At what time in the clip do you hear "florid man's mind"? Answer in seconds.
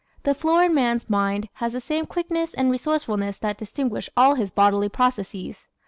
0.33-1.47